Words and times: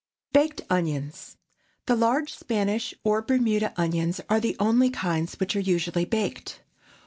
BAKED 0.33 0.61
ONIONS. 0.71 1.37
The 1.85 1.95
large 1.95 2.33
Spanish 2.33 2.95
or 3.03 3.21
Bermuda 3.21 3.71
onions 3.77 4.19
are 4.31 4.39
the 4.39 4.55
only 4.59 4.89
kinds 4.89 5.35
which 5.39 5.55
are 5.55 5.59
usually 5.59 6.05
baked. 6.05 6.59